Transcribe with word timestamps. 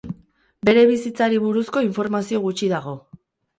Bere 0.69 0.85
bizitzari 0.91 1.37
buruzko 1.45 1.85
informazio 1.89 2.43
gutxi 2.49 2.73
dago. 2.75 2.99